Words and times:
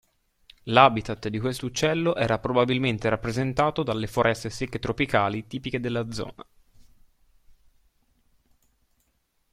L"'habitat" 0.63 1.27
di 1.27 1.37
questo 1.39 1.67
uccello 1.67 2.15
era 2.15 2.39
probabilmente 2.39 3.07
rappresentato 3.07 3.83
dalle 3.83 4.07
foreste 4.07 4.49
secche 4.49 4.79
tropicali 4.79 5.45
tipiche 5.45 5.79
della 5.79 6.09
zona. 6.09 6.43